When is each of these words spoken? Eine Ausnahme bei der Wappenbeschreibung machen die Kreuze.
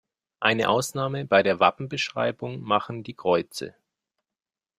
Eine 0.39 0.67
Ausnahme 0.69 1.25
bei 1.25 1.43
der 1.43 1.59
Wappenbeschreibung 1.59 2.61
machen 2.61 3.03
die 3.03 3.13
Kreuze. 3.13 3.75